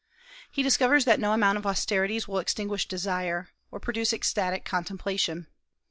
He 0.49 0.63
discovers 0.63 1.05
that 1.05 1.19
no 1.19 1.31
amount 1.31 1.59
of 1.59 1.65
austerities 1.67 2.27
will 2.27 2.39
extinguish 2.39 2.87
desire, 2.87 3.49
or 3.69 3.79
produce 3.79 4.13
ecstatic 4.13 4.65
contemplation. 4.65 5.45